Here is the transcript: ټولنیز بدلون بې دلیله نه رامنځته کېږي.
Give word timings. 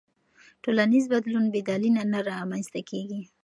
ټولنیز 0.63 1.05
بدلون 1.13 1.45
بې 1.53 1.61
دلیله 1.69 2.03
نه 2.13 2.19
رامنځته 2.29 2.79
کېږي. 2.89 3.21